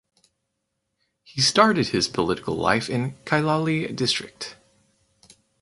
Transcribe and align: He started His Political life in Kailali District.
He 1.21 1.41
started 1.41 1.89
His 1.89 2.07
Political 2.07 2.55
life 2.55 2.89
in 2.89 3.11
Kailali 3.23 3.95
District. 3.95 4.55